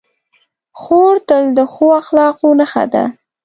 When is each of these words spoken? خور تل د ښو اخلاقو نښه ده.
خور 0.81 1.15
تل 1.27 1.43
د 1.57 1.59
ښو 1.73 1.87
اخلاقو 2.01 2.47
نښه 2.59 2.83
ده. 2.93 3.03